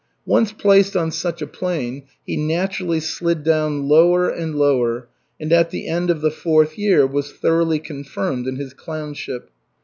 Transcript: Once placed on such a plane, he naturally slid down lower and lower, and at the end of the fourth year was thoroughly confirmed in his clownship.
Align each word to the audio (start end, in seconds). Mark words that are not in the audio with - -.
Once 0.25 0.51
placed 0.51 0.97
on 0.97 1.11
such 1.11 1.43
a 1.43 1.45
plane, 1.45 2.01
he 2.25 2.35
naturally 2.35 2.99
slid 2.99 3.43
down 3.43 3.87
lower 3.87 4.27
and 4.27 4.55
lower, 4.55 5.07
and 5.39 5.53
at 5.53 5.69
the 5.69 5.87
end 5.87 6.09
of 6.09 6.21
the 6.21 6.31
fourth 6.31 6.75
year 6.75 7.05
was 7.05 7.31
thoroughly 7.31 7.77
confirmed 7.77 8.47
in 8.47 8.55
his 8.55 8.73
clownship. 8.73 9.51